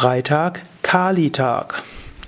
Freitag, 0.00 0.62
Kali-Tag. 0.80 1.82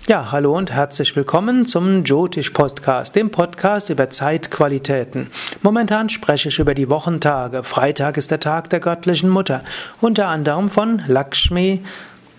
Ja, 0.06 0.30
hallo 0.30 0.54
und 0.54 0.70
herzlich 0.70 1.16
willkommen 1.16 1.64
zum 1.64 2.04
Jyotish 2.04 2.50
Podcast, 2.50 3.16
dem 3.16 3.30
Podcast 3.30 3.88
über 3.88 4.10
Zeitqualitäten. 4.10 5.30
Momentan 5.62 6.10
spreche 6.10 6.50
ich 6.50 6.58
über 6.58 6.74
die 6.74 6.90
Wochentage. 6.90 7.64
Freitag 7.64 8.18
ist 8.18 8.30
der 8.30 8.40
Tag 8.40 8.68
der 8.68 8.80
göttlichen 8.80 9.30
Mutter, 9.30 9.60
unter 10.02 10.28
anderem 10.28 10.68
von 10.68 11.00
Lakshmi, 11.06 11.82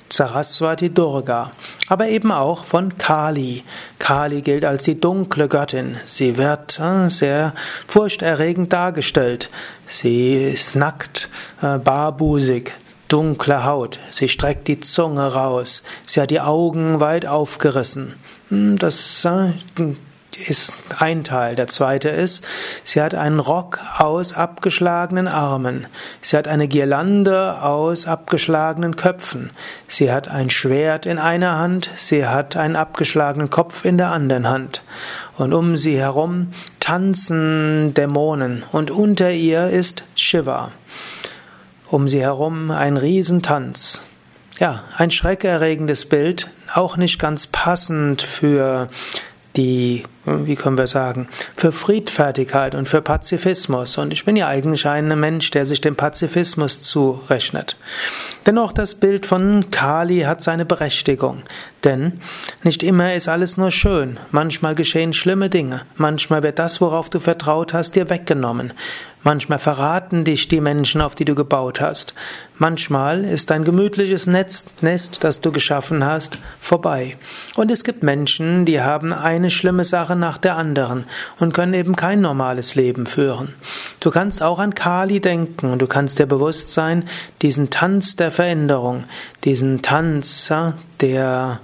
Saraswati 0.08 0.92
Durga, 0.92 1.50
aber 1.88 2.10
eben 2.10 2.32
auch 2.32 2.64
von 2.64 2.96
Kali. 3.00 3.64
Kali 3.98 4.44
gilt 4.44 4.66
als 4.66 4.84
die 4.84 5.00
dunkle 5.00 5.48
Göttin. 5.48 5.98
Sie 6.06 6.38
wird 6.38 6.80
äh, 6.80 7.10
sehr 7.10 7.56
furchterregend 7.88 8.72
dargestellt. 8.72 9.50
Sie 9.88 10.36
ist 10.36 10.76
nackt, 10.76 11.28
äh, 11.64 11.80
barbusig, 11.80 12.74
dunkle 13.14 13.64
Haut, 13.64 14.00
sie 14.10 14.28
streckt 14.28 14.68
die 14.68 14.80
Zunge 14.80 15.36
raus, 15.36 15.84
sie 16.08 16.20
hat 16.20 16.32
die 16.32 16.42
Augen 16.42 17.00
weit 17.00 17.28
aufgerissen. 17.28 18.16
Hm, 18.50 18.80
das 18.80 19.24
äh, 19.24 19.52
ist 20.48 20.80
ein 20.98 21.24
Teil. 21.24 21.54
Der 21.54 21.68
zweite 21.68 22.10
ist, 22.10 22.44
sie 22.84 23.00
hat 23.00 23.14
einen 23.14 23.40
Rock 23.40 23.80
aus 24.00 24.34
abgeschlagenen 24.34 25.28
Armen. 25.28 25.86
Sie 26.22 26.36
hat 26.36 26.48
eine 26.48 26.68
Girlande 26.68 27.62
aus 27.62 28.08
abgeschlagenen 28.08 28.96
Köpfen. 28.96 29.52
Sie 29.88 30.12
hat 30.12 30.30
ein 30.30 30.50
Schwert 30.50 31.06
in 31.06 31.20
einer 31.20 31.60
Hand. 31.60 31.92
Sie 31.96 32.26
hat 32.26 32.58
einen 32.58 32.76
abgeschlagenen 32.76 33.52
Kopf 33.52 33.86
in 33.86 33.98
der 33.98 34.12
anderen 34.12 34.50
Hand. 34.50 34.82
Und 35.38 35.54
um 35.54 35.78
sie 35.78 36.00
herum 36.00 36.52
tanzen 36.80 37.94
Dämonen. 37.94 38.64
Und 38.72 38.90
unter 38.90 39.30
ihr 39.30 39.68
ist 39.68 40.04
Shiva 40.16 40.72
um 41.94 42.08
sie 42.08 42.22
herum 42.22 42.72
ein 42.72 42.98
Riesentanz. 42.98 44.02
Ja, 44.58 44.84
ein 44.98 45.12
schreckerregendes 45.12 46.06
Bild, 46.06 46.50
auch 46.74 46.98
nicht 46.98 47.20
ganz 47.20 47.46
passend 47.46 48.24
für 48.24 48.90
die, 49.56 50.04
wie 50.26 50.56
können 50.56 50.80
wir 50.80 50.88
sagen, 50.88 51.28
für 51.56 51.72
Friedfertigkeit 51.72 52.74
und 52.74 52.90
für 52.90 53.04
Pazifismus. 53.04 54.00
Und 54.00 54.12
ich 54.12 54.26
bin 54.26 54.36
ja 54.36 54.48
eigentlich 54.48 54.88
ein 54.88 55.08
Mensch, 55.20 55.52
der 55.52 55.66
sich 55.66 55.82
dem 55.82 55.96
Pazifismus 55.96 56.82
zurechnet. 56.82 57.78
Dennoch 58.48 58.74
das 58.74 58.96
Bild 58.96 59.28
von 59.28 59.70
Kali 59.70 60.22
hat 60.22 60.42
seine 60.42 60.66
Berechtigung. 60.66 61.44
Denn 61.84 62.20
nicht 62.64 62.82
immer 62.82 63.14
ist 63.14 63.28
alles 63.28 63.58
nur 63.58 63.70
schön. 63.70 64.20
Manchmal 64.32 64.74
geschehen 64.74 65.14
schlimme 65.14 65.52
Dinge. 65.52 65.82
Manchmal 65.98 66.42
wird 66.42 66.58
das, 66.58 66.82
worauf 66.82 67.12
du 67.12 67.20
vertraut 67.20 67.74
hast, 67.74 67.96
dir 67.96 68.10
weggenommen. 68.10 68.74
Manchmal 69.24 69.60
verraten 69.60 70.26
dich 70.26 70.50
die 70.50 70.60
Menschen, 70.60 71.00
auf 71.00 71.16
die 71.16 71.24
du 71.24 71.34
gebaut 71.34 71.80
hast. 71.80 72.14
Manchmal 72.58 73.24
ist 73.24 73.50
dein 73.50 73.64
gemütliches 73.64 74.28
Netz, 74.28 74.66
Nest, 74.82 75.24
das 75.24 75.40
du 75.40 75.52
geschaffen 75.52 76.06
hast, 76.06 76.40
vorbei. 76.60 77.16
Und 77.56 77.72
es 77.72 77.86
gibt 77.86 78.04
Menschen, 78.04 78.66
die 78.66 78.82
haben 78.82 79.14
eine 79.14 79.50
schlimme 79.50 79.86
Sache 79.86 80.16
nach 80.18 80.38
der 80.38 80.58
anderen 80.58 81.06
und 81.40 81.54
können 81.54 81.74
eben 81.74 81.96
kein 81.96 82.20
normales 82.20 82.76
Leben 82.76 83.06
führen. 83.06 83.54
Du 84.02 84.12
kannst 84.12 84.44
auch 84.44 84.60
an 84.60 84.76
Kali 84.76 85.22
denken 85.22 85.72
und 85.72 85.82
du 85.82 85.88
kannst 85.88 86.20
dir 86.20 86.26
bewusst 86.26 86.70
sein, 86.72 87.06
diesen 87.42 87.70
Tanz 87.70 88.18
der 88.18 88.32
Veränderung, 88.32 89.06
diesen 89.46 89.82
Tanz 89.82 90.46
der, 91.04 91.60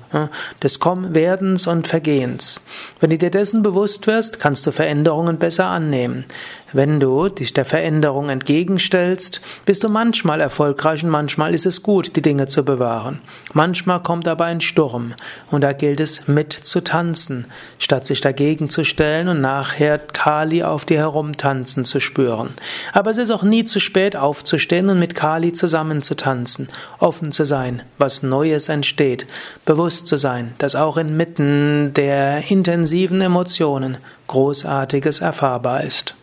des 0.62 0.80
Werdens 0.82 1.66
und 1.66 1.88
Vergehens. 1.88 2.62
Wenn 3.00 3.10
du 3.10 3.18
dir 3.18 3.32
dessen 3.32 3.64
bewusst 3.64 4.06
wirst, 4.06 4.42
kannst 4.42 4.68
du 4.68 4.72
Veränderungen 4.72 5.38
besser 5.38 5.68
annehmen. 5.68 6.26
Wenn 6.72 7.00
du 7.00 7.30
dich 7.30 7.54
der 7.54 7.66
Veränderung 7.66 8.30
entgegenstellst, 8.30 9.42
bist 9.66 9.84
du 9.84 9.90
manchmal 9.90 10.40
erfolgreich 10.40 11.04
und 11.04 11.10
manchmal 11.10 11.56
ist 11.56 11.66
es 11.66 11.82
gut, 11.82 12.16
die 12.16 12.22
Dinge 12.22 12.46
zu 12.46 12.64
bewahren. 12.64 13.22
Manchmal 13.54 14.04
kommt 14.04 14.28
aber 14.28 14.46
ein 14.46 14.62
Sturm 14.62 15.14
und 15.50 15.62
da 15.62 15.74
gilt 15.74 16.00
es 16.00 16.28
mit 16.28 16.54
zu 16.54 16.82
tanzen, 16.82 17.48
statt 17.80 18.06
sich 18.06 18.22
dagegen 18.22 18.70
zu 18.70 18.84
stellen 18.84 19.30
und 19.30 19.42
nachher 19.42 19.98
Kali 19.98 20.62
auf 20.62 20.86
dir 20.86 21.00
herumtanzen 21.00 21.86
zu 21.86 22.00
spüren. 22.00 22.50
Aber 22.94 23.10
es 23.10 23.18
ist 23.18 23.32
auch 23.32 23.44
nie 23.44 23.66
zu 23.66 23.80
spät 23.80 24.16
aufzustehen 24.16 24.90
und 24.90 25.00
mit 25.00 25.16
Kali 25.16 25.54
zusammen 25.54 26.04
zu 26.04 26.16
tanzen, 26.16 26.68
offen 27.00 27.32
zu 27.32 27.46
sein, 27.46 27.82
was 27.98 28.22
Neues 28.22 28.70
entsteht, 28.70 29.26
bewusst 29.66 30.08
zu 30.08 30.18
sein, 30.18 30.54
dass 30.58 30.76
auch 30.76 30.98
inmitten 30.98 31.94
der 31.94 32.50
intensiven 32.52 33.22
Emotionen 33.22 33.98
Großartiges 34.28 35.20
erfahrbar 35.22 35.84
ist. 35.84 36.16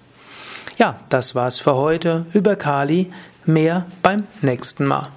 Ja, 0.78 0.96
das 1.08 1.34
war's 1.34 1.60
für 1.60 1.74
heute 1.76 2.26
über 2.32 2.56
Kali. 2.56 3.12
Mehr 3.44 3.86
beim 4.02 4.24
nächsten 4.42 4.86
Mal. 4.86 5.08